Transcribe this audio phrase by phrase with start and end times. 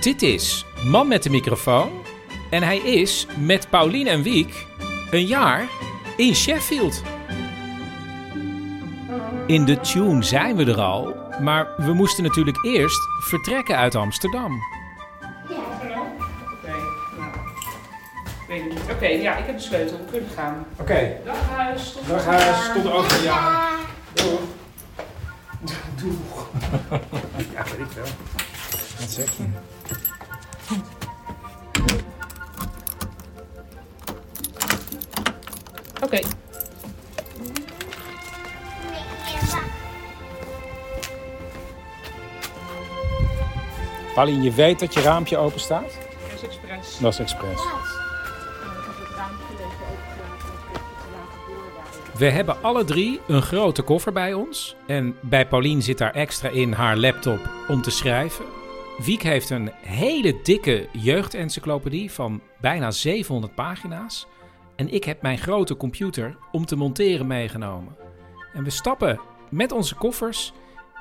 [0.00, 1.90] Dit is Man met de microfoon.
[2.50, 4.66] En hij is met Paulien en Wiek
[5.10, 5.68] een jaar
[6.16, 7.02] in Sheffield.
[9.46, 14.60] In de tune zijn we er al, maar we moesten natuurlijk eerst vertrekken uit Amsterdam.
[18.48, 18.80] Niet.
[18.90, 19.96] Oké, ja, ik heb de sleutel.
[19.96, 20.66] We kunnen gaan.
[20.80, 21.92] Oké, Dag huis.
[21.92, 23.72] Tot dag huis, tot over een jaar.
[24.12, 24.40] Doeg.
[26.02, 26.48] Doeg.
[27.54, 28.04] Ja, weet ik wel.
[28.98, 29.44] Wat zeg je?
[36.10, 36.26] Oké.
[44.14, 45.98] Paulien, je weet dat je raampje open staat?
[47.00, 47.60] Dat is expres.
[52.16, 54.76] We hebben alle drie een grote koffer bij ons.
[54.86, 58.44] En bij Paulien zit daar extra in haar laptop om te schrijven.
[59.04, 64.26] Wiek heeft een hele dikke jeugdencyclopedie van bijna 700 pagina's.
[64.80, 67.96] En ik heb mijn grote computer om te monteren meegenomen.
[68.52, 70.52] En we stappen met onze koffers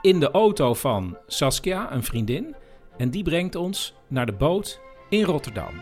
[0.02, 2.55] in de auto van Saskia, een vriendin.
[2.97, 5.73] En die brengt ons naar de boot in Rotterdam.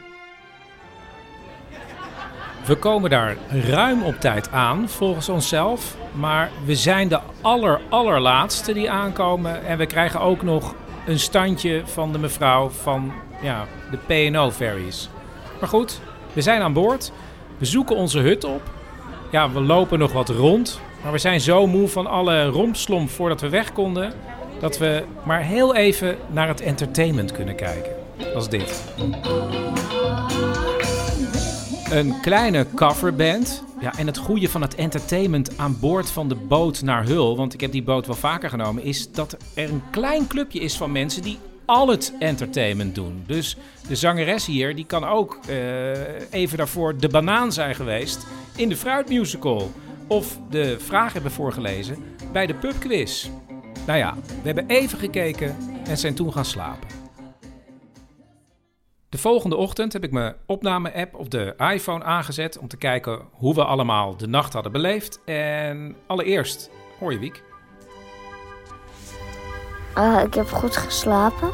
[2.65, 5.97] We komen daar ruim op tijd aan, volgens onszelf.
[6.13, 9.65] Maar we zijn de aller, allerlaatste die aankomen.
[9.65, 10.75] En we krijgen ook nog
[11.07, 13.11] een standje van de mevrouw van
[13.41, 15.09] ja, de P&O-ferries.
[15.59, 16.01] Maar goed,
[16.33, 17.11] we zijn aan boord.
[17.57, 18.61] We zoeken onze hut op.
[19.31, 20.79] Ja, we lopen nog wat rond.
[21.03, 24.13] Maar we zijn zo moe van alle rompslomp voordat we weg konden...
[24.59, 27.91] dat we maar heel even naar het entertainment kunnen kijken.
[28.35, 28.83] Is dit.
[31.91, 33.63] Een kleine coverband.
[33.79, 37.53] Ja, en het goede van het entertainment aan boord van de boot naar Hul, want
[37.53, 40.91] ik heb die boot wel vaker genomen, is dat er een klein clubje is van
[40.91, 43.23] mensen die al het entertainment doen.
[43.27, 43.57] Dus
[43.87, 48.77] de zangeres hier, die kan ook eh, even daarvoor de banaan zijn geweest in de
[48.77, 49.71] fruitmusical.
[50.07, 51.97] Of de vraag hebben voorgelezen
[52.31, 53.29] bij de pubquiz.
[53.85, 55.55] Nou ja, we hebben even gekeken
[55.87, 56.87] en zijn toen gaan slapen.
[59.09, 63.53] De volgende ochtend heb ik mijn opname-app op de iPhone aangezet om te kijken hoe
[63.53, 65.21] we allemaal de nacht hadden beleefd.
[65.25, 66.69] En allereerst,
[66.99, 67.43] hoor je Wiek?
[69.97, 71.49] Ah, ik heb goed geslapen.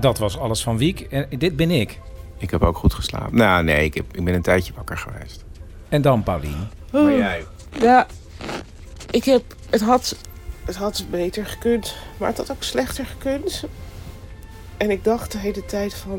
[0.00, 2.00] Dat was alles van Wiek en dit ben ik.
[2.36, 3.36] Ik heb ook goed geslapen.
[3.36, 5.44] Nou, nee, ik, heb, ik ben een tijdje wakker geweest.
[5.88, 6.68] En dan Paulien.
[6.92, 7.44] Maar jij?
[7.70, 8.06] Ja,
[9.10, 9.42] ik heb...
[9.70, 10.16] Het had,
[10.64, 13.64] het had beter gekund, maar het had ook slechter gekund.
[14.76, 16.18] En ik dacht de hele tijd van...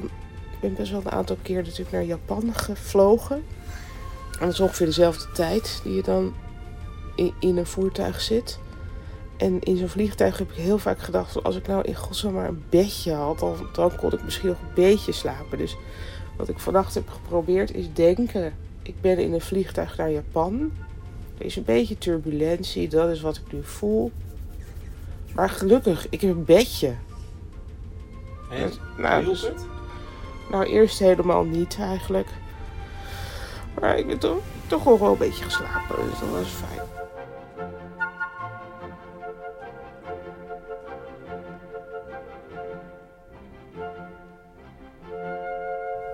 [0.52, 3.44] Ik ben best wel een aantal keer natuurlijk naar Japan gevlogen.
[4.32, 6.34] En dat is ongeveer dezelfde tijd die je dan
[7.16, 8.60] in, in een voertuig zit.
[9.40, 11.44] En in zo'n vliegtuig heb ik heel vaak gedacht...
[11.44, 13.40] als ik nou in godsnaam maar een bedje had...
[13.40, 15.58] Dan, dan kon ik misschien nog een beetje slapen.
[15.58, 15.76] Dus
[16.38, 18.54] wat ik vannacht heb geprobeerd is denken...
[18.82, 20.72] Ik ben in een vliegtuig naar Japan.
[21.38, 24.12] Er is een beetje turbulentie, dat is wat ik nu voel.
[25.36, 26.94] Maar gelukkig, ik heb een bedje.
[28.52, 28.72] En?
[28.98, 29.66] Nou, Hielp dus- het?
[30.52, 32.28] nou, eerst helemaal niet eigenlijk.
[33.80, 36.99] Maar ik ben toch, toch wel wel een beetje geslapen, dus dat was fijn.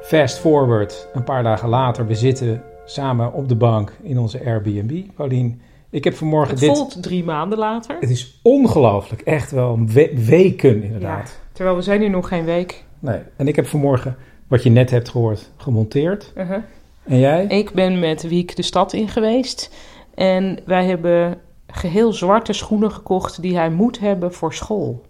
[0.05, 2.07] Fast forward, een paar dagen later.
[2.07, 5.01] We zitten samen op de bank in onze Airbnb.
[5.15, 6.77] Paulien, ik heb vanmorgen Het dit...
[6.77, 7.97] voelt drie maanden later.
[7.99, 9.21] Het is ongelooflijk.
[9.21, 11.39] Echt wel we- weken inderdaad.
[11.51, 12.83] Terwijl we zijn nu nog geen week.
[12.99, 13.19] Nee.
[13.35, 14.15] En ik heb vanmorgen,
[14.47, 16.33] wat je net hebt gehoord, gemonteerd.
[16.37, 16.57] Uh-huh.
[17.03, 17.45] En jij?
[17.45, 19.75] Ik ben met Wiek de stad in geweest.
[20.15, 21.37] En wij hebben
[21.67, 25.01] geheel zwarte schoenen gekocht die hij moet hebben voor school.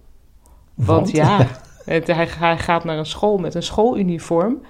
[0.73, 1.47] Want ja,
[1.85, 4.61] het, hij, hij gaat naar een school met een schooluniform.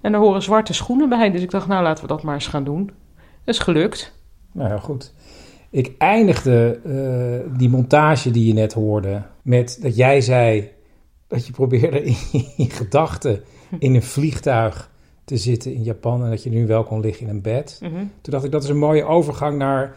[0.00, 1.30] En er horen zwarte schoenen bij.
[1.30, 2.90] Dus ik dacht, nou laten we dat maar eens gaan doen.
[3.44, 4.18] Dat is gelukt.
[4.52, 5.14] Nou ja, goed.
[5.70, 10.70] Ik eindigde eh, die montage die je net hoorde met dat jij zei
[11.28, 12.16] dat je probeerde in,
[12.56, 13.42] in gedachten
[13.78, 14.90] in een vliegtuig
[15.24, 17.78] te zitten in Japan en dat je nu wel kon liggen in een bed.
[17.82, 17.94] Mhm.
[17.94, 19.96] Toen dacht ik dat is een mooie overgang naar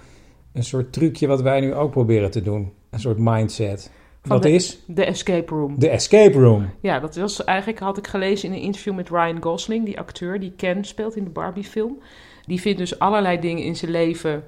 [0.54, 2.72] een soort trucje wat wij nu ook proberen te doen.
[2.90, 3.92] Een soort mindset.
[4.22, 5.80] Van dat de- is De escape room.
[5.80, 6.70] de escape room.
[6.82, 10.40] Ja, dat was eigenlijk, had ik gelezen in een interview met Ryan Gosling, die acteur
[10.40, 12.00] die Ken speelt in de Barbie-film.
[12.46, 14.44] Die vindt dus allerlei dingen in zijn leven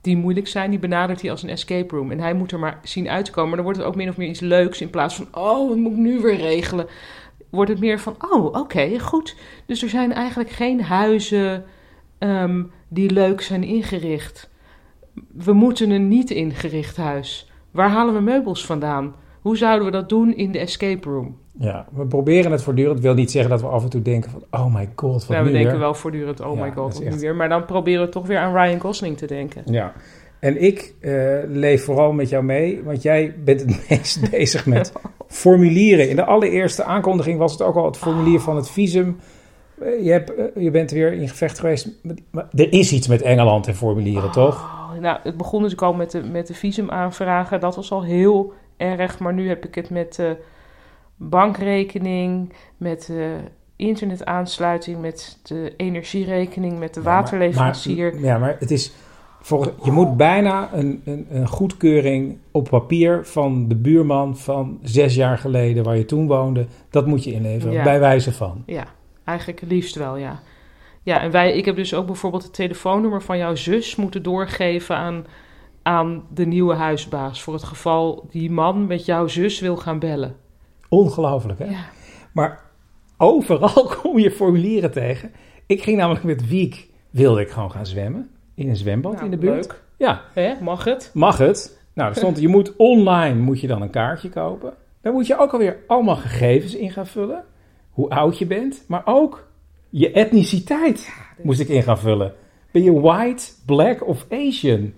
[0.00, 2.10] die moeilijk zijn, die benadert hij als een escape room.
[2.10, 3.46] En hij moet er maar zien uit te komen.
[3.48, 5.76] Maar dan wordt het ook min of meer iets leuks in plaats van, oh, wat
[5.76, 6.86] moet ik nu weer regelen?
[7.50, 9.36] Wordt het meer van, oh, oké, goed.
[9.66, 11.64] Dus er zijn eigenlijk geen huizen
[12.18, 14.50] ehm, die leuk zijn ingericht.
[15.32, 17.51] We moeten een niet ingericht huis.
[17.72, 19.14] Waar halen we meubels vandaan?
[19.40, 21.36] Hoe zouden we dat doen in de escape room?
[21.58, 22.94] Ja, we proberen het voortdurend.
[22.94, 24.42] Dat wil niet zeggen dat we af en toe denken van...
[24.50, 25.80] Oh my god, wat Ja, we nu denken weer?
[25.80, 27.34] wel voortdurend, oh Ja, my god, wat nu weer.
[27.34, 29.62] Maar dan proberen we toch weer aan Ryan Gosling te denken.
[29.64, 29.92] Ja.
[30.38, 31.12] En ik eh,
[31.46, 34.92] leef vooral met jou mee, want jij bent het meest bezig met
[35.28, 36.08] formulieren.
[36.08, 39.16] In de allereerste aankondiging was het ook al het formulier van het visum.
[39.82, 41.88] Eh, je, hebt, eh, je bent weer in gevecht geweest.
[42.30, 44.54] maar er is iets met Engeland en formulieren, toch?
[44.94, 47.60] Oh, nou, het begon natuurlijk al met de, met de visumaanvragen.
[47.60, 49.18] Dat was al heel erg.
[49.18, 50.36] Maar nu heb ik het met de
[51.16, 53.36] bankrekening, met de
[53.76, 58.12] internetaansluiting, met de energierekening, met de Ja, maar- waterleverancier.
[58.14, 58.92] Maar, ja, maar het is.
[59.40, 65.14] Volgens, je moet bijna een, een, een goedkeuring op papier van de buurman van zes
[65.14, 66.66] jaar geleden, waar je toen woonde.
[66.90, 67.82] Dat moet je inleveren, Ja.
[67.82, 68.62] bij wijze van.
[68.66, 68.84] Ja,
[69.24, 70.40] eigenlijk het liefst wel, ja.
[71.02, 74.96] Ja, en wij, ik heb dus ook bijvoorbeeld het telefoonnummer van jouw zus moeten doorgeven
[74.96, 75.26] aan,
[75.82, 77.42] aan de nieuwe huisbaas.
[77.42, 80.36] Voor het geval die man met jouw zus wil gaan bellen.
[80.88, 81.64] Ongelooflijk, hè?
[81.64, 81.84] Ja.
[82.32, 82.60] Maar
[83.16, 85.32] overal kom je formulieren tegen.
[85.66, 88.30] Ik ging namelijk met Wiek, wilde ik gewoon gaan zwemmen.
[88.54, 89.54] In een zwembad Nou, in de buurt.
[89.54, 89.82] leuk.
[89.96, 91.10] Ja, Hè, mag het?
[91.14, 91.80] mag het.
[91.94, 94.72] Nou, er stond, je moet online moet je dan een kaartje kopen.
[95.00, 97.44] Daar moet je ook alweer allemaal gegevens in gaan vullen.
[97.92, 99.48] Hoe oud je bent, maar ook
[99.90, 101.12] je etniciteit
[101.42, 102.34] moest ik in gaan vullen.
[102.70, 104.92] Ben je white, black of Asian?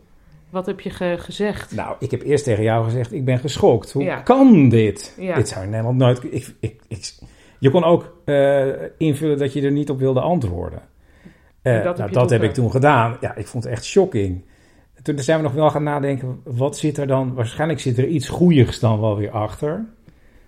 [0.50, 1.74] Wat heb je ge- gezegd?
[1.74, 3.92] Nou, ik heb eerst tegen jou gezegd, ik ben geschokt.
[3.92, 4.20] Hoe Ja.
[4.20, 5.16] kan dit?
[5.18, 5.34] Ja.
[5.34, 6.24] Dit zou in Nederland nooit...
[6.24, 7.14] Ik, ik, ik,
[7.58, 8.66] je kon ook eh,
[8.98, 10.82] invullen dat je er niet op wilde antwoorden.
[11.62, 13.16] En dat nou, heb dat heb ik toen gedaan.
[13.20, 14.44] Ja, ik vond het echt shocking.
[15.02, 17.34] Toen zijn we nog wel gaan nadenken, wat zit er dan...
[17.34, 19.84] Waarschijnlijk zit er iets goeigs dan wel weer achter.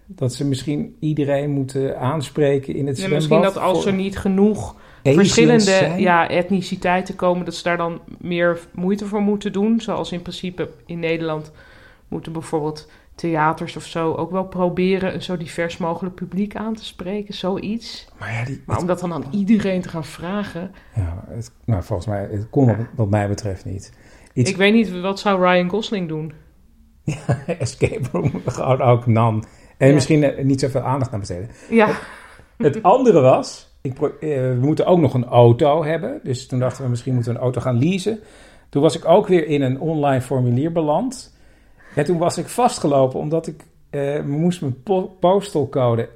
[0.07, 3.19] Dat ze misschien iedereen moeten aanspreken in het Ja, zwembad.
[3.29, 6.01] misschien dat als er niet genoeg verschillende zijn.
[6.01, 9.81] ja, etniciteiten komen, dat ze daar dan meer moeite voor moeten doen.
[9.81, 11.53] Zoals in principe in Nederland
[12.09, 16.85] moeten bijvoorbeeld theaters of zo ook wel proberen een zo divers mogelijk publiek aan te
[16.85, 17.35] spreken.
[17.35, 18.09] Zoiets.
[18.19, 20.71] Maar ja, die, Maar om dat dan aan iedereen te gaan vragen.
[20.95, 23.93] ja, het, nou, volgens mij, het kon wat, wat mij betreft niet.
[24.33, 26.33] Iets Ik weet niet, wat zou Ryan Gosling doen?
[27.59, 29.45] escape room, gewoon ook nan.
[29.77, 29.95] En Ja.
[29.95, 31.49] misschien eh, niet zoveel aandacht aan besteden.
[31.71, 31.89] Ja,
[32.57, 36.21] Het andere was, ik, eh, we moeten ook nog een auto hebben.
[36.23, 38.19] Dus toen dachten we, misschien moeten we een auto gaan leasen.
[38.69, 41.37] Toen was ik ook weer in een online formulier beland.
[41.95, 46.09] En toen was ik vastgelopen omdat ik eh, moest mijn po- postalcode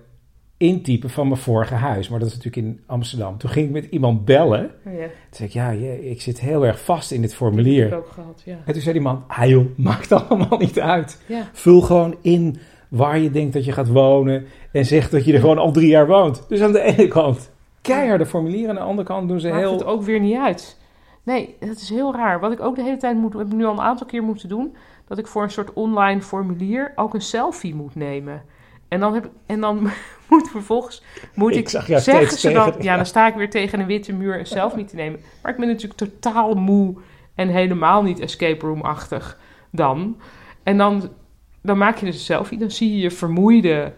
[0.57, 2.09] intypen van mijn vorige huis.
[2.09, 3.39] Maar dat is natuurlijk in Amsterdam.
[3.39, 4.71] Toen ging ik met iemand bellen.
[4.85, 4.91] ja.
[4.91, 7.87] Toen zei ik, ja, je- ik zit heel erg vast in dit heb formulier.
[7.87, 8.43] ik ook gehad.
[8.45, 8.57] Ja.
[8.65, 11.19] En toen zei die man, ah joh, maakt allemaal niet uit.
[11.27, 11.49] Ja.
[11.53, 12.59] Vul gewoon in
[12.90, 14.46] waar je denkt dat je gaat wonen.
[14.73, 16.44] En zeg dat je er gewoon al drie jaar woont.
[16.49, 17.50] Dus aan de ene kant
[17.82, 18.68] keiharde formulieren.
[18.70, 19.73] Aan de andere kant doen ze Maakt heel...
[19.73, 20.78] het ook weer niet uit.
[21.23, 22.40] Nee, dat is heel raar.
[22.40, 24.49] Wat ik ook de hele tijd moet, heb ik nu al een aantal keer moeten
[24.49, 24.76] doen,
[25.09, 28.42] dat ik voor een soort online formulier ook een selfie moet nemen.
[28.88, 29.90] En dan, heb, ik- en dan
[30.30, 31.02] moet vervolgens
[31.35, 33.87] moet Ik ik, zag zeggen ze dan, tegen- ja, dan sta ik weer tegen een
[33.87, 35.20] witte muur een selfie te nemen.
[35.42, 36.94] Maar ik ben natuurlijk totaal moe
[37.35, 39.38] en helemaal niet escape room-achtig
[39.70, 40.16] dan.
[40.62, 41.09] En dan,
[41.62, 43.93] dan maak je dus een selfie, dan zie je je vermoeide,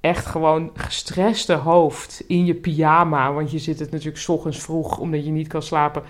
[0.00, 3.32] echt gewoon gestreste hoofd in je pyjama.
[3.32, 6.02] Want je zit het natuurlijk 's ochtends vroeg, omdat je niet kan slapen,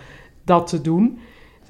[0.44, 1.18] dat te doen.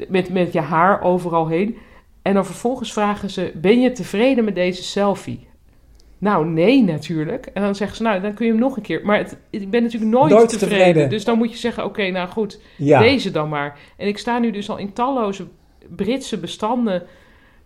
[0.09, 1.76] Met, met je haar overal heen.
[2.23, 5.47] En dan vervolgens vragen ze, ben je tevreden met deze selfie?
[6.19, 7.47] Nou, nee natuurlijk.
[7.47, 9.00] En dan zeggen ze, nou, dan kun je hem nog een keer.
[9.05, 10.78] Maar het, ik ben natuurlijk nooit, Nooit tevreden.
[10.78, 11.11] tevreden.
[11.11, 13.78] Dus dan moet je zeggen, oké, nou goed, Ja, deze dan maar.
[13.97, 15.47] En ik sta nu dus al in talloze
[15.97, 17.02] Britse bestanden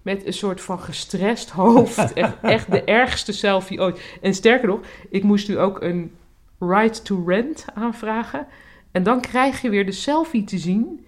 [0.03, 2.13] met een soort van gestrest hoofd.
[2.13, 4.01] echt, echt de ergste selfie ooit.
[4.21, 4.81] En sterker nog,
[5.11, 6.13] ik moest nu ook een
[6.59, 8.47] right to rent aanvragen.
[8.93, 11.07] En dan krijg je weer de selfie te zien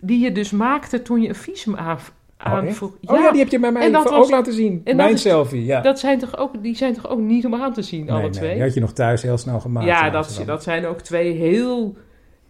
[0.00, 2.08] die je dus maakte toen je een visum aanv-
[2.46, 2.64] Oh.
[3.04, 4.80] Oh ja, die heb je bij mij ook was- laten zien.
[4.84, 5.80] Mijn is- selfie, ja.
[5.80, 8.20] dat zijn toch ook, die zijn toch ook niet om aan te zien, nee, alle
[8.20, 8.52] nee, twee?
[8.54, 9.86] die had je nog thuis heel snel gemaakt.
[9.86, 11.96] Ja, dat, dat zijn ook twee heel,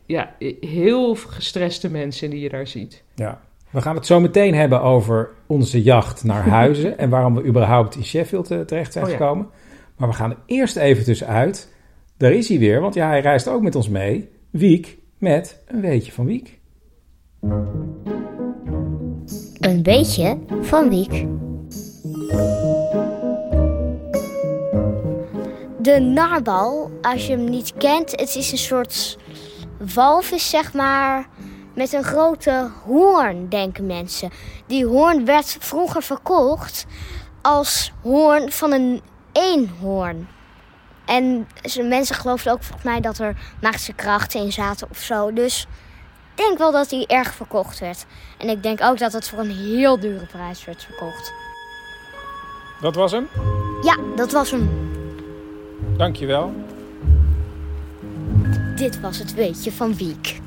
[0.07, 3.05] ja, heel gestreste mensen die je daar ziet.
[3.15, 3.41] Ja.
[3.71, 7.95] We gaan het zo meteen hebben over onze jacht naar huizen en waarom we überhaupt
[7.97, 9.17] in Sheffield uh, terecht zijn Oh ja.
[9.17, 9.49] gekomen.
[9.97, 11.73] Maar we gaan er eerst even tussenuit.
[12.17, 14.29] Daar is hij weer, want ja, hij reist ook met ons mee.
[14.51, 16.59] Wiek met een weetje van Wiek.
[19.61, 21.27] Een beetje van Wiek.
[25.83, 29.19] De narbal, als je hem niet kent, het is een soort
[29.95, 31.29] walvis, zeg maar,
[31.79, 34.31] met een grote hoorn, denken mensen.
[34.67, 36.87] Die hoorn werd vroeger verkocht
[37.43, 40.29] als hoorn van een eenhoorn.
[41.05, 41.49] En
[41.83, 45.33] mensen geloofden ook volgens mij dat er magische krachten in zaten of zo.
[45.33, 45.67] Dus
[46.35, 48.07] ik denk wel dat hij erg verkocht werd.
[48.39, 51.33] En ik denk ook dat het voor een heel dure prijs werd verkocht.
[52.81, 53.29] Dat was hem.
[53.83, 54.91] Ja, dat was hem.
[55.97, 56.53] Dankjewel.
[58.77, 60.41] Dit was het weetje van Wiek.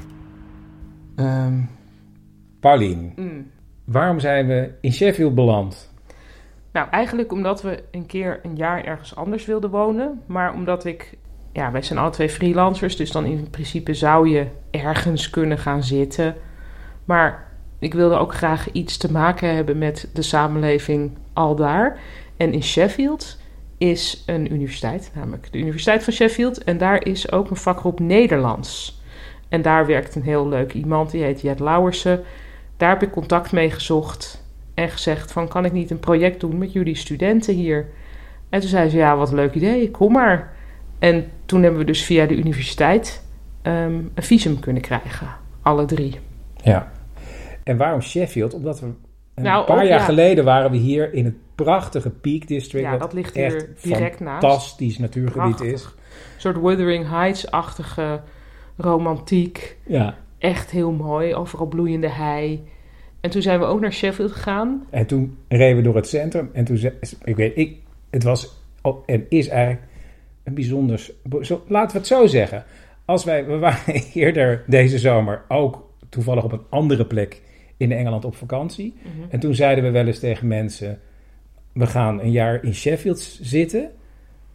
[1.22, 1.54] Ehm
[2.60, 3.52] Paulien, Mm.
[3.86, 5.90] waarom zijn we in Sheffield beland?
[6.72, 10.22] Nou, eigenlijk omdat we een keer een jaar ergens anders wilden wonen.
[10.26, 11.18] Maar omdat ik...
[11.54, 12.96] Ja, wij zijn alle twee freelancers.
[12.96, 16.36] Dus dan in principe zou je ergens kunnen gaan zitten.
[17.06, 17.48] Maar
[17.80, 22.00] ik wilde ook graag iets te maken hebben met de samenleving al daar.
[22.38, 23.38] En in Sheffield
[23.78, 26.64] is een universiteit, namelijk de Universiteit van Sheffield.
[26.64, 29.01] En daar is ook een vakgroep Nederlands.
[29.52, 32.24] En daar werkt een heel leuk iemand, die heet Jet Lauwersen.
[32.78, 34.44] Daar heb ik contact mee gezocht
[34.74, 35.48] en gezegd van...
[35.48, 37.88] kan ik niet een project doen met jullie studenten hier?
[38.50, 40.54] En toen zei ze, ja, wat een leuk idee, kom maar.
[41.00, 43.24] En toen hebben we dus via de universiteit
[43.62, 45.28] ehm, een visum kunnen krijgen,
[45.62, 46.20] alle drie.
[46.64, 46.92] Ja.
[47.64, 48.54] En waarom Sheffield?
[48.54, 50.06] Omdat we een Nou, paar ook, jaar ja.
[50.06, 52.86] geleden waren we hier in het prachtige Peak District.
[52.86, 54.42] Ja, dat ligt hier direct naast.
[54.42, 55.72] fantastisch natuurgebied Prachtig.
[55.72, 55.84] is.
[55.84, 58.22] Een soort Wuthering Heights-achtige
[58.82, 59.78] romantiek.
[59.86, 60.18] Ja.
[60.38, 62.64] Echt heel mooi, overal bloeiende hei.
[63.22, 64.86] En toen zijn we ook naar Sheffield gegaan.
[64.90, 66.50] En toen reden we door het centrum.
[66.54, 67.78] En toen zei ik weet, ik,
[68.10, 69.84] het was oh, en is eigenlijk
[70.44, 71.12] een bijzonder.
[71.42, 72.64] Zo, laten we het zo zeggen.
[73.06, 77.42] Als wij, we waren eerder deze zomer ook toevallig op een andere plek
[77.78, 78.94] in Engeland op vakantie.
[79.02, 79.30] Mhm.
[79.30, 81.00] En toen zeiden we wel eens tegen mensen:
[81.74, 83.92] we gaan een jaar in Sheffield zitten.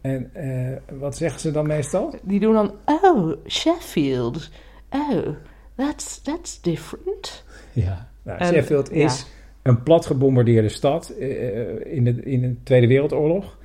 [0.07, 2.13] En eh, wat zeggen ze dan meestal?
[2.21, 4.49] Die doen dan, oh, Sheffield.
[4.89, 5.27] Oh,
[5.75, 7.43] that's, that's different.
[7.71, 9.05] Ja, nou, En, Sheffield ja.
[9.05, 9.25] is
[9.61, 13.57] een plat gebombardeerde stad eh, in, de, in de Tweede Wereldoorlog.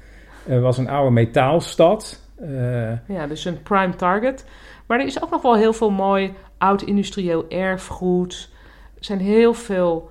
[0.45, 2.21] Het was een oude metaalstad.
[2.37, 4.45] Eh, Ja, dus een prime target.
[4.87, 8.51] Maar er is ook nog wel heel veel mooi oud industrieel erfgoed.
[8.99, 10.11] Er zijn heel veel...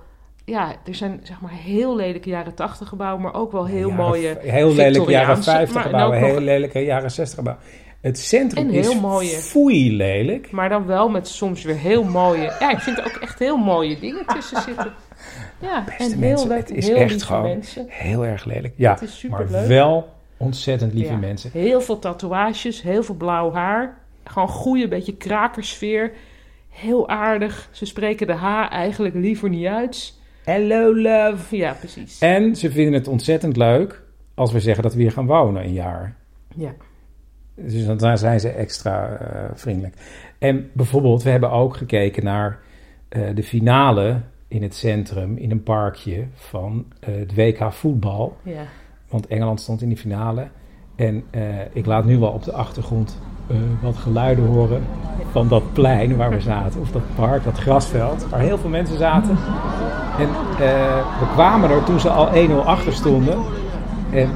[0.52, 4.04] Ja, er zijn zeg maar heel lelijke jaren 80 gebouwen, maar ook wel heel jaren-
[4.04, 7.64] mooie Heel lelijke jaren Victoriaanse- 50 maar- en gebouwen, nog- heel lelijke jaren 60 gebouwen.
[8.00, 9.26] Het centrum En is mooie.
[9.28, 10.50] foei lelijk.
[10.50, 12.56] Maar dan wel met soms weer heel mooie...
[12.60, 14.92] Ja, ik vind er ook echt heel mooie dingen tussen zitten.
[15.60, 17.86] Ja, Beste en heel mensen, het is heel echt gewoon mensen.
[17.88, 18.74] heel erg lelijk.
[18.76, 21.18] Ja, Het is maar wel ontzettend lieve Ja.
[21.18, 21.50] mensen.
[21.52, 23.98] Heel veel tatoeages, heel veel blauw haar.
[24.24, 26.12] Gewoon goede, beetje krakersfeer.
[26.70, 27.68] Heel aardig.
[27.70, 30.20] Ze spreken de H eigenlijk liever niet uit.
[30.44, 31.56] Hello love.
[31.56, 32.18] Ja, precies.
[32.18, 34.02] En ze vinden het ontzettend leuk
[34.34, 36.16] als we zeggen dat we hier gaan wonen een jaar.
[36.56, 36.74] Ja.
[37.54, 39.94] Dus dan daar zijn ze extra eh, vriendelijk.
[40.38, 42.58] En bijvoorbeeld, we hebben ook gekeken naar
[43.08, 48.36] eh, de finale in het centrum, in een parkje van eh, het WK voetbal.
[48.42, 48.64] Ja.
[49.08, 50.48] Want Engeland stond in die finale.
[50.96, 51.40] En eh,
[51.72, 54.82] ik laat nu wel op de achtergrond eh, wat geluiden horen
[55.30, 56.80] van dat plein waar we zaten.
[56.80, 59.36] Of dat park, dat grasveld, waar heel veel mensen zaten.
[60.18, 63.38] En eh, we kwamen er toen ze al 1-0 achter stonden.
[64.10, 64.28] En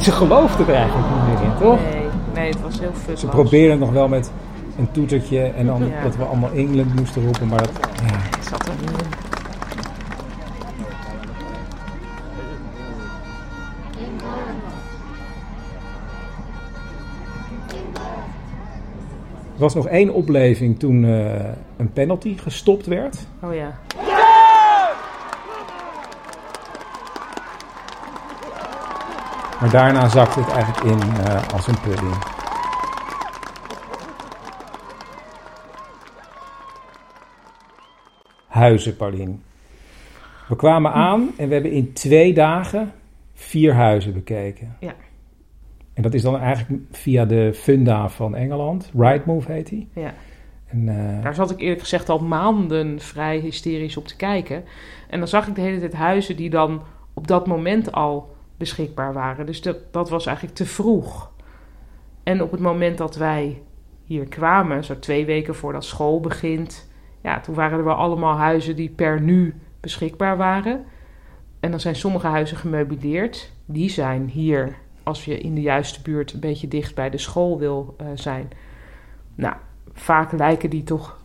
[0.00, 1.78] ze geloofden er eigenlijk niet meer in, toch?
[1.92, 2.02] Nee,
[2.34, 3.20] nee, het was heel futloos.
[3.20, 4.32] Ze probeerden nog wel met
[4.78, 6.02] een toetertje en dan Ja.
[6.02, 7.72] dat we allemaal England moesten roepen, maar dat,
[8.06, 9.23] ja, zat er niet in.
[19.54, 21.44] Er was nog één opleving toen eh,
[21.76, 23.26] een penalty gestopt werd.
[23.42, 23.78] Oh ja.
[29.60, 32.14] Maar daarna zakte het eigenlijk in eh, als een pudding.
[38.46, 39.42] Huizen, Paulien.
[40.48, 42.92] We kwamen aan en we hebben in twee dagen
[43.34, 44.76] vier huizen bekeken.
[44.80, 44.94] Ja.
[45.94, 48.90] En dat is dan eigenlijk via de funda van Engeland.
[48.98, 49.88] Rightmove heet die.
[49.94, 50.14] Ja.
[50.66, 54.64] En, eh, Daar zat ik eerlijk gezegd al maanden vrij hysterisch op te kijken.
[55.08, 56.82] En dan zag ik de hele tijd huizen die dan
[57.14, 59.46] op dat moment al beschikbaar waren.
[59.46, 61.32] Dus dat, dat was eigenlijk te vroeg.
[62.22, 63.62] En op het moment dat wij
[64.04, 66.90] hier kwamen, zo twee weken voordat school begint,
[67.22, 70.84] ja, toen waren er wel allemaal huizen die per nu beschikbaar waren.
[71.60, 73.52] En dan zijn sommige huizen gemeubileerd.
[73.64, 77.58] Die zijn hier, als je in de juiste buurt een beetje dicht bij de school
[77.58, 78.50] wil eh, zijn.
[79.34, 79.54] Nou,
[79.92, 81.18] vaak lijken die toch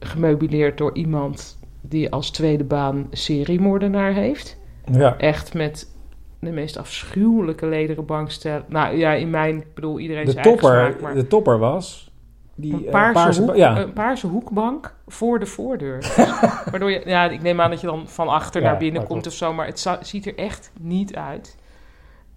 [0.00, 4.58] gemeubileerd door iemand die als tweede baan seriemoordenaar heeft.
[4.92, 5.18] Ja.
[5.18, 5.92] Echt met
[6.38, 8.64] de meest afschuwelijke lederen bankstellen.
[8.68, 12.06] Nou ja, in mijn, ik bedoel, iedereen De zijn topper, smaak, maar de topper was...
[12.54, 13.78] Die, een eh, paarse, hoek, ja.
[13.78, 16.12] een paarse hoekbank voor de voordeur.
[16.70, 19.26] Waardoor je, ja, ik neem aan dat je dan van achter Ja, naar binnen komt
[19.26, 21.56] of zo, maar het ziet er echt niet uit.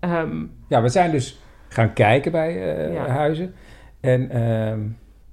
[0.02, 3.08] Ehm, Ja, we zijn dus gaan kijken bij eh, Ja.
[3.08, 3.54] huizen.
[4.00, 4.80] En ehm,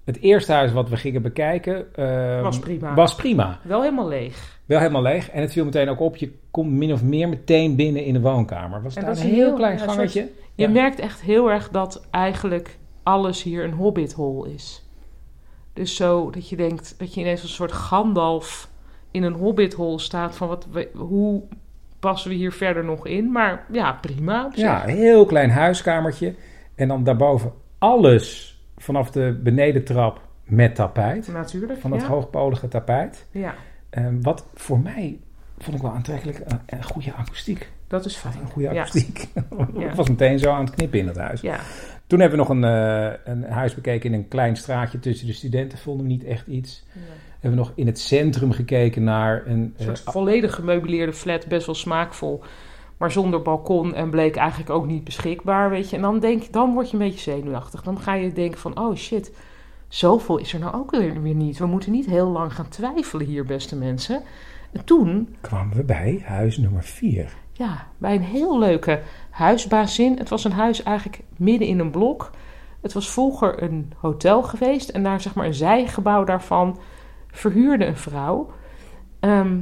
[0.04, 1.94] het eerste huis wat we gingen bekijken...
[1.94, 2.94] ehm, Was prima.
[2.94, 3.58] Was prima.
[3.62, 4.60] wel helemaal leeg.
[4.64, 5.30] Wel helemaal leeg.
[5.30, 6.16] En het viel meteen ook op.
[6.16, 8.82] Je komt min of meer meteen binnen in de woonkamer.
[8.82, 10.20] Was En daar dat een heel, heel- klein gangetje.
[10.20, 10.70] soort- Je Ja.
[10.70, 14.84] merkt echt heel erg dat eigenlijk alles hier een hobbithol is.
[15.72, 18.68] Dus zo dat je denkt dat je ineens een soort Gandalf
[19.10, 21.42] in een hobbithol staat van wat, hoe
[22.00, 23.32] passen we hier verder nog in?
[23.32, 24.50] Maar ja, prima.
[24.54, 26.34] Ja, heel klein huiskamertje.
[26.74, 31.28] En dan daarboven alles vanaf de benedentrap met tapijt.
[31.32, 31.80] Natuurlijk.
[31.80, 32.06] Van dat ja.
[32.06, 33.26] hoogpolige tapijt.
[33.30, 33.54] Ja,
[33.90, 35.18] Ehm, wat voor mij
[35.58, 36.38] vond ik wel aantrekkelijk.
[36.44, 37.68] Een, een goede akoestiek.
[37.86, 38.34] dat is fijn.
[38.40, 38.80] Een goede Ja.
[38.80, 39.28] akoestiek.
[39.34, 39.86] Ja.
[39.88, 41.40] Ik was meteen zo aan het knippen in het huis.
[41.40, 41.58] Ja,
[42.06, 45.32] Toen hebben we nog een, eh, een huis bekeken in een klein straatje tussen de
[45.32, 45.78] studenten.
[45.78, 46.84] Vonden we niet echt iets.
[47.40, 49.52] Hebben we nog in het centrum gekeken naar een...
[49.52, 52.42] een eh, soort volledig gemeubileerde flat, best wel smaakvol.
[52.96, 55.96] Maar zonder balkon en bleek eigenlijk ook niet beschikbaar, weet je.
[55.96, 57.82] En dan, denk, dan word je een beetje zenuwachtig.
[57.82, 59.32] Dan ga je denken van, oh shit,
[59.88, 61.58] zoveel is er nou ook weer, weer niet.
[61.58, 64.22] We moeten niet heel lang gaan twijfelen hier, beste mensen.
[64.72, 67.32] En toen, kwamen we bij huis nummer 4.
[67.52, 70.18] ja, bij een heel leuke huisbazin.
[70.18, 72.30] Het was een huis eigenlijk midden in een blok.
[72.82, 74.88] Het was vroeger een hotel geweest.
[74.88, 76.78] En daar, zeg maar, een zijgebouw daarvan
[77.30, 78.50] verhuurde een vrouw.
[79.20, 79.56] Ehm,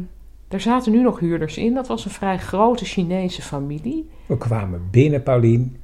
[0.49, 1.75] er zaten nu nog huurders in.
[1.75, 4.09] Dat was een vrij grote Chinese familie.
[4.27, 5.77] We kwamen binnen, Paulien.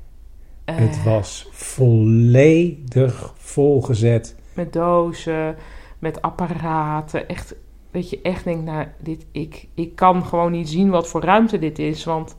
[0.65, 4.37] Eh, Het was volledig volgezet.
[4.55, 5.57] Met dozen,
[5.99, 7.29] met apparaten.
[7.29, 7.55] Echt,
[7.91, 11.59] dat je echt denkt, nou, dit, ik, ik kan gewoon niet zien wat voor ruimte
[11.59, 12.05] dit is.
[12.05, 12.37] Want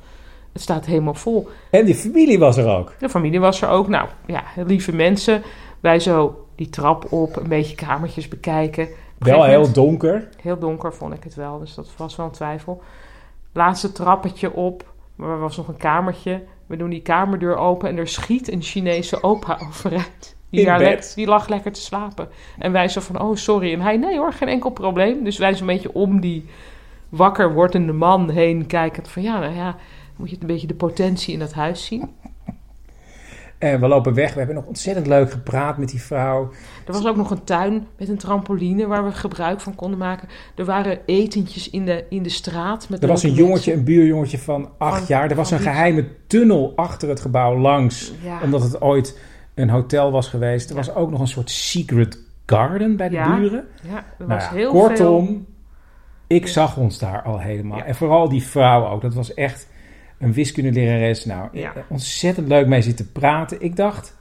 [0.53, 1.49] het staat helemaal vol.
[1.71, 2.93] En die familie was er ook.
[2.99, 3.87] De familie was er ook.
[3.87, 5.41] Nou, ja, lieve mensen.
[5.79, 8.87] Wij zo die trap op, een beetje kamertjes bekijken.
[9.23, 10.29] Wel heel donker.
[10.41, 12.81] Heel donker vond ik het wel, dus dat was wel een twijfel.
[13.53, 16.43] Laatste trappetje op, maar er was nog een kamertje.
[16.65, 20.35] We doen die kamerdeur open en er schiet een Chinese opa overeind.
[20.49, 22.29] Die, die lag lekker te slapen.
[22.59, 23.73] En wij zo van, oh sorry.
[23.73, 25.23] En hij, nee hoor, geen enkel probleem.
[25.23, 26.45] Dus wij zo'n beetje om die
[27.09, 29.05] wakker wordende man heen kijken.
[29.05, 29.75] Van ja, nou ja,
[30.15, 32.15] moet je een beetje de potentie in dat huis zien.
[33.63, 34.31] En we lopen weg.
[34.31, 36.49] We hebben nog ontzettend leuk gepraat met die vrouw.
[36.85, 40.27] Er was ook nog een tuin met een trampoline waar we gebruik van konden maken.
[40.55, 42.89] Er waren etentjes in de, in de straat.
[42.89, 45.29] Met Er was een jongetje, een buurjongetje van acht Van- jaar.
[45.29, 48.13] Er was een geheime tunnel achter het gebouw langs.
[48.23, 48.39] Ja.
[48.43, 49.19] Omdat het ooit
[49.55, 50.69] een hotel was geweest.
[50.69, 50.81] Er Ja.
[50.85, 53.35] was ook nog een soort secret garden bij de Ja.
[53.35, 53.65] buren.
[53.89, 55.41] Ja, er Nou was ja, heel kortom, veel.
[56.27, 57.81] ik zag ons daar al helemaal.
[57.81, 59.01] En vooral die vrouw ook.
[59.01, 59.67] Dat was echt
[60.19, 61.25] een wiskundelerares.
[61.25, 61.73] Nou, Ja.
[61.89, 63.61] ontzettend leuk mee zitten praten.
[63.61, 64.17] Ik dacht,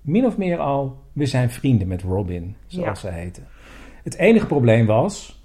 [0.00, 3.08] min of meer al, we zijn vrienden met Robin, zoals Ja.
[3.10, 3.40] ze heette.
[4.02, 5.35] Het enige probleem was,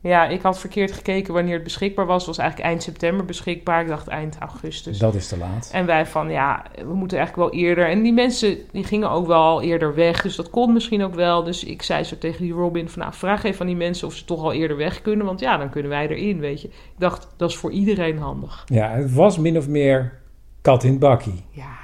[0.00, 2.16] Ja, ik had verkeerd gekeken wanneer het beschikbaar was.
[2.16, 3.80] Het was eigenlijk eind september beschikbaar.
[3.80, 4.98] Ik dacht eind augustus.
[4.98, 5.70] dat is te laat.
[5.72, 7.88] En wij van, ja, we moeten eigenlijk wel eerder.
[7.88, 10.22] En die mensen, die gingen ook wel al eerder weg.
[10.22, 11.44] Dus dat kon misschien ook wel.
[11.44, 14.14] Dus ik zei zo tegen die Robin van, nou, vraag even aan die mensen of
[14.14, 15.26] ze toch al eerder weg kunnen.
[15.26, 16.68] Want ja, dan kunnen wij erin, weet je.
[16.68, 18.64] Ik dacht, dat is voor iedereen handig.
[18.66, 20.20] Ja, het was min of meer
[20.62, 21.44] kat in het bakkie.
[21.50, 21.76] Ja.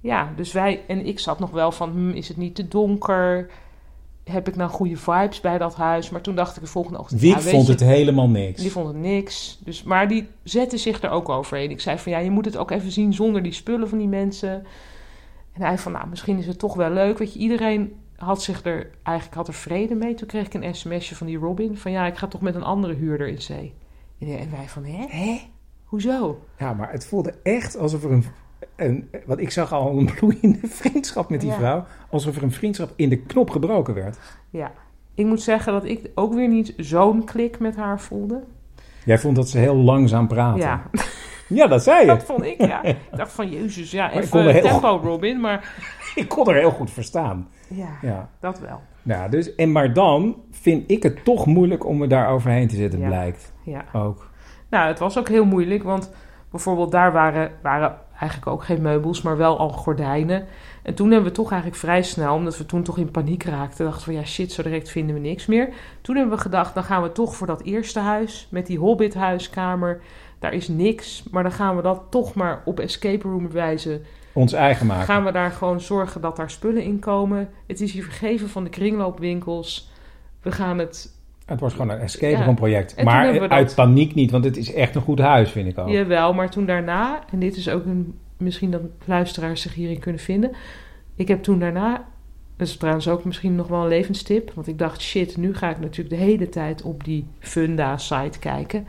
[0.00, 0.80] Ja, dus wij...
[0.86, 3.50] En ik zat nog wel van, hm, is het niet te donker?
[4.30, 6.10] Heb ik nou goede vibes bij dat huis?
[6.10, 7.20] Maar toen dacht ik de volgende ochtend...
[7.20, 8.60] Wiek ja, weet vond je, het helemaal niks.
[8.60, 9.58] Die vond het niks.
[9.64, 11.70] Dus, maar die zette zich er ook overheen.
[11.70, 14.08] Ik zei van ja, je moet het ook even zien zonder die spullen van die
[14.08, 14.66] mensen.
[15.52, 17.18] En hij van nou, misschien is het toch wel leuk.
[17.18, 20.14] Weet je, iedereen had zich er eigenlijk had er vrede mee.
[20.14, 22.64] Toen kreeg ik een sms'je van die Robin van ja, ik ga toch met een
[22.64, 23.74] andere huurder in zee.
[24.18, 25.06] En wij van hè?
[25.08, 25.40] Hè?
[25.84, 26.44] Hoezo?
[26.58, 28.24] Ja, maar het voelde echt alsof er een...
[28.76, 31.56] een wat ik zag al een bloeiende vriendschap met die Ja.
[31.56, 31.84] vrouw.
[32.10, 34.18] Alsof er een vriendschap in de knop gebroken werd.
[34.50, 34.70] Ja.
[35.14, 38.42] Ik moet zeggen dat ik ook weer niet zo'n klik met haar voelde.
[39.04, 40.60] Jij vond dat ze heel langzaam praatte.
[40.60, 40.82] Ja,
[41.48, 42.06] Ja, dat zei je.
[42.06, 42.82] dat vond ik ja.
[42.82, 45.40] Ik dacht van jezus, ja, er even heel tempo Robin.
[45.40, 45.74] Maar
[46.14, 47.48] Ik kon er heel goed verstaan.
[47.68, 48.28] ja, Ja.
[48.40, 48.80] dat wel.
[49.02, 52.76] Nou, dus, en maar dan vind ik het toch moeilijk om me daar overheen te
[52.76, 53.06] zetten, Ja.
[53.06, 53.52] blijkt.
[53.64, 53.84] Ja.
[53.92, 54.30] Ook.
[54.70, 56.12] Nou, het was ook heel moeilijk, want
[56.50, 60.46] bijvoorbeeld daar waren, waren eigenlijk ook geen meubels, maar wel al gordijnen.
[60.82, 63.84] En toen hebben we toch eigenlijk vrij snel, omdat we toen toch in paniek raakten,
[63.84, 65.68] dachten van ja shit, zo direct vinden we niks meer.
[66.00, 70.00] Toen hebben we gedacht, dan gaan we toch voor dat eerste huis met die Hobbit-huiskamer.
[70.38, 74.00] Daar is niks, maar dan gaan we dat toch maar op escape room wijze
[74.36, 75.04] Ons eigen maken.
[75.04, 77.48] Gaan we daar gewoon zorgen dat daar spullen in komen.
[77.66, 79.90] Het is hier vergeven van de kringloopwinkels.
[80.42, 81.14] We gaan het...
[81.46, 82.44] Het wordt gewoon een escape Ja.
[82.44, 83.02] room project.
[83.04, 85.88] Maar uit paniek niet, want het is echt een goed huis, vind ik ook.
[85.88, 87.24] Jawel, maar toen daarna...
[87.32, 88.14] En dit is ook een...
[88.36, 90.50] Misschien dat luisteraars zich hierin kunnen vinden.
[91.14, 92.04] Ik heb toen daarna...
[92.56, 94.52] Dat is trouwens ook misschien nog wel een levenstip.
[94.54, 98.86] Want ik dacht, shit, nu ga ik natuurlijk de hele tijd op die Funda-site kijken.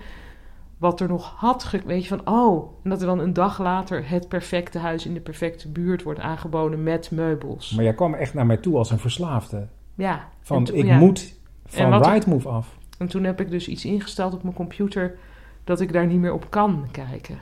[0.77, 2.69] Wat er nog had, weet je, van oh...
[2.83, 6.19] En dat er dan een dag later het perfecte huis in de perfecte buurt wordt
[6.19, 7.71] aangeboden met meubels.
[7.75, 9.67] Maar jij kwam echt naar mij toe als een verslaafde.
[9.95, 10.27] Ja.
[10.41, 10.97] Van, toen- ik ja.
[10.97, 11.36] moet
[11.67, 12.77] van Rightmove af.
[12.97, 15.17] En toen heb ik dus iets ingesteld op mijn computer
[15.63, 17.39] dat ik daar niet meer op kan kijken.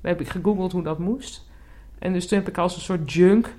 [0.00, 1.46] Dan heb ik gegoogeld hoe dat moest.
[1.98, 3.54] En dus toen heb ik als een soort junk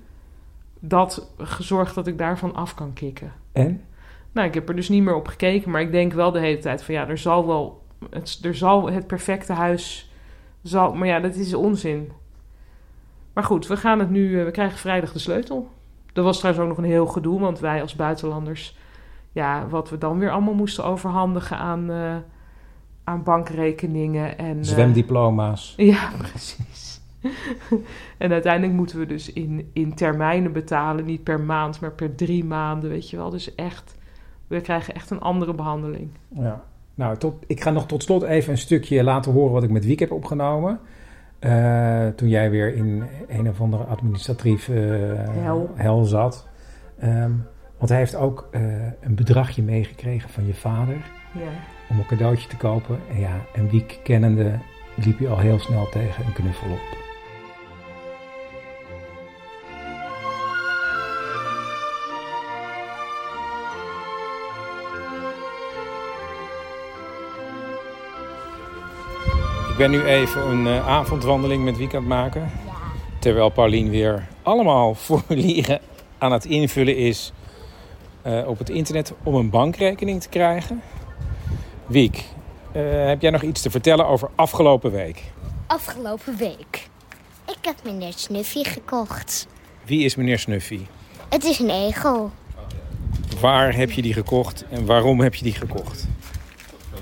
[0.79, 3.33] dat gezorgd dat ik daarvan af kan kicken.
[3.51, 3.81] En?
[4.31, 6.57] Nou, ik heb er dus niet meer op gekeken, maar ik denk wel de hele
[6.57, 10.11] tijd van ja, er zal wel het, er zal het perfecte huis
[10.63, 12.11] zal, maar ja, dat is onzin.
[13.33, 15.69] Maar goed, we gaan het nu, eh, we krijgen vrijdag de sleutel.
[16.13, 18.77] Er was trouwens ook nog een heel gedoe, want wij als buitenlanders,
[19.39, 22.15] ja, wat we dan weer allemaal moesten overhandigen aan, eh,
[23.03, 25.73] aan bankrekeningen en eh, Zwemdiploma's.
[25.93, 27.01] ja, precies.
[28.17, 32.45] en uiteindelijk moeten we dus in, in termijnen betalen, niet per maand, maar per drie
[32.45, 33.29] maanden, weet je wel.
[33.29, 33.95] Dus echt,
[34.47, 36.09] we krijgen echt een andere behandeling.
[36.27, 36.63] Ja.
[36.95, 39.85] Nou, tot, ik ga nog tot slot even een stukje laten horen wat ik met
[39.85, 40.79] Wiek heb opgenomen.
[41.39, 44.75] Eh, toen jij weer in een of andere administratief eh,
[45.43, 45.69] Hel.
[45.75, 46.47] hel zat.
[46.97, 47.31] Ehm,
[47.79, 48.61] want hij heeft ook eh,
[49.01, 50.97] een bedragje meegekregen van je vader
[51.31, 51.41] Ja.
[51.89, 52.99] om een cadeautje te kopen.
[53.11, 54.59] En ja, en Wiek kennende
[54.95, 56.97] liep je al heel snel tegen een knuffel op.
[69.69, 72.51] Ik ben nu even een eh, avondwandeling met Wiek aan het maken.
[73.19, 75.79] Terwijl Paulien weer allemaal formulieren
[76.17, 77.31] aan het invullen is
[78.21, 80.81] eh, op het internet om een bankrekening te krijgen.
[81.85, 82.25] Wiek,
[82.71, 85.23] eh, heb jij nog iets te vertellen over afgelopen week?
[85.67, 86.87] Afgelopen week.
[87.45, 89.47] Ik heb meneer Snuffy gekocht.
[89.85, 90.79] Wie is meneer Snuffy?
[91.29, 92.31] Het is een egel.
[93.41, 96.07] Waar heb je die gekocht en waarom heb je die gekocht?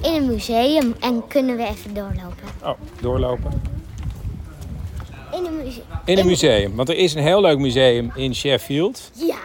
[0.02, 0.96] In een museum.
[1.00, 2.48] En kunnen we even doorlopen?
[2.64, 3.62] Oh, doorlopen.
[5.32, 5.86] In een museum.
[6.06, 9.12] In een museum, want er is een heel leuk museum in Sheffield.
[9.14, 9.36] Ja.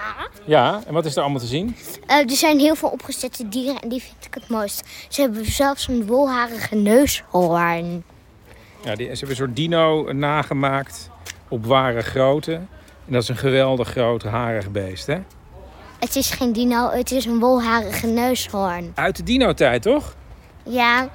[0.44, 1.76] Ja, en wat is er allemaal te zien?
[2.06, 4.82] Eh, er zijn heel veel opgezette dieren en die vind ik het mooist.
[5.08, 8.04] Ze hebben zelfs een wolharige neushoorn.
[8.84, 11.10] Ja, die, ze hebben een soort dino nagemaakt
[11.48, 12.52] op ware grootte.
[13.06, 15.18] En dat is een geweldig groot harig beest, hè?
[15.98, 18.92] Het is geen dino, het is een wolharige neushoorn.
[18.94, 20.14] Uit de dino-tijd, toch?
[20.62, 21.08] Ja,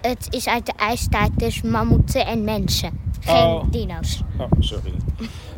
[0.00, 3.00] het is uit de ijstijd, dus mammoeten en mensen.
[3.24, 3.64] Geen Oh.
[3.70, 4.20] dino's.
[4.38, 4.92] Oh, sorry.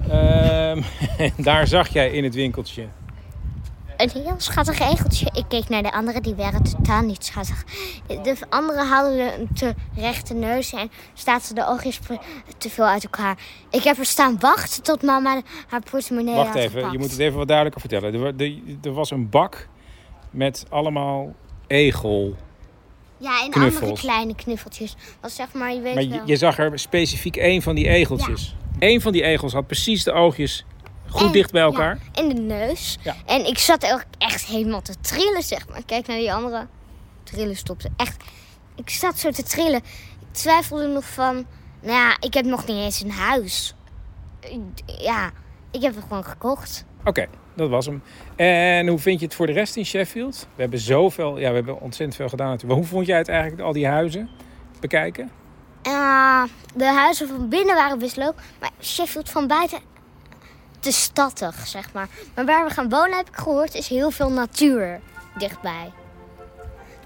[0.08, 0.82] Ehm,
[1.44, 2.86] daar zag jij in het winkeltje.
[3.96, 5.26] Een heel schattig egeltje.
[5.34, 7.64] Ik keek naar de andere, die waren totaal niet schattig.
[8.06, 12.00] De andere hadden een te rechte neus en staat de oogjes
[12.58, 13.38] te veel uit elkaar.
[13.70, 16.92] Ik heb er staan wachten tot mama haar portemonnee Wacht had even, gepakt.
[16.92, 18.14] je moet het even wat duidelijker vertellen.
[18.14, 19.68] Er, er- er was een bak
[20.30, 21.32] met allemaal
[21.66, 22.34] egel.
[23.24, 23.80] Ja, en knuffels.
[23.82, 24.94] andere kleine knuffeltjes.
[25.20, 26.26] Dat zeg maar, je weet Maar je, wel.
[26.26, 28.56] je zag er specifiek één van die egeltjes.
[28.78, 30.64] Eén van die egels had precies de oogjes
[31.08, 31.98] goed En- dicht bij elkaar.
[32.12, 32.98] Ja, in de neus.
[33.02, 33.14] Ja.
[33.26, 35.82] En ik zat ook echt helemaal te trillen, zeg maar.
[35.86, 36.66] Kijk naar die andere.
[37.22, 37.88] Trillen stopte.
[37.96, 38.16] Echt.
[38.76, 39.80] Ik zat zo te trillen.
[40.20, 41.46] Ik twijfelde nog van...
[41.82, 43.74] Nou ja, ik heb nog niet eens een huis.
[44.86, 45.30] Ja,
[45.70, 46.84] ik heb het gewoon gekocht.
[47.04, 48.02] Oké, dat was hem.
[48.36, 50.46] En hoe vind je het voor de rest in Sheffield?
[50.54, 52.72] We hebben zoveel, ja, we hebben ontzettend veel gedaan natuurlijk.
[52.72, 54.28] Maar hoe vond jij het eigenlijk, al die huizen
[54.80, 55.30] bekijken?
[55.86, 56.42] Uh,
[56.74, 58.34] de huizen van binnen waren best leuk.
[58.60, 59.78] Maar Sheffield van buiten...
[60.80, 62.08] te staddig, zeg maar.
[62.34, 65.00] Maar waar we gaan wonen, heb ik gehoord, is heel veel natuur
[65.38, 65.92] dichtbij.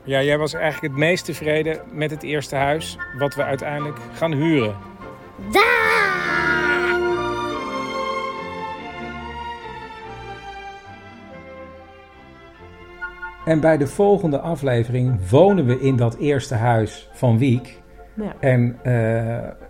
[0.04, 4.32] Ja, jij was eigenlijk het meest tevreden met het eerste huis wat we uiteindelijk gaan
[4.32, 4.76] huren.
[5.52, 6.57] Daar!
[13.48, 17.80] En bij de volgende aflevering wonen we in dat eerste huis van Wiek.
[18.14, 18.34] Ja.
[18.40, 18.92] En eh,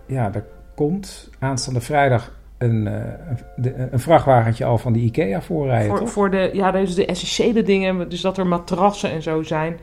[0.05, 5.99] ja, er komt aanstaande vrijdag een, eh, een, vrachtwagentje al van de IKEA voorrijden, Voor,
[5.99, 6.09] toch?
[6.09, 9.79] voor de, ja, dus de essentiële dingen, dus dat er matrassen en zo zijn.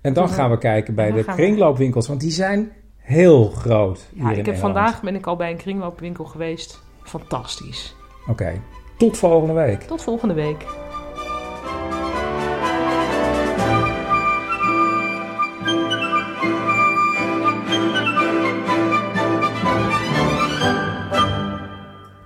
[0.00, 4.30] En dan gaan we kijken bij de kringloopwinkels, want die zijn heel groot hier Ja,
[4.30, 6.82] ik heb vandaag ben ik al bij een kringloopwinkel geweest.
[7.02, 7.96] Fantastisch.
[8.28, 8.52] Oké,
[8.96, 9.80] tot volgende week.
[9.80, 10.83] Tot volgende week.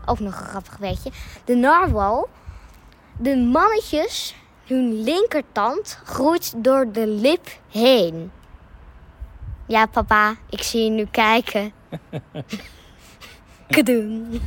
[0.08, 1.10] Ook nog een grappig weetje.
[1.44, 2.28] De narwal,
[3.16, 8.30] de mannetjes, hun linkertand groeit door de lip heen.
[9.66, 11.72] Ja, papa, ik zie je nu kijken.
[13.74, 14.40] Kadoen.